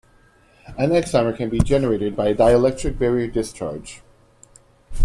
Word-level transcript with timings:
An 0.79 0.89
excimer 0.89 1.37
can 1.37 1.47
be 1.51 1.59
generated 1.59 2.15
by 2.15 2.29
a 2.29 2.33
dielectric 2.35 2.97
barrier 2.97 3.27
discharge. 3.27 4.01